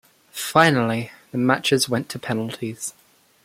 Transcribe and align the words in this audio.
Finally, 0.33 1.11
the 1.29 1.37
matches 1.37 1.87
went 1.87 2.09
to 2.09 2.17
penalties. 2.17 2.95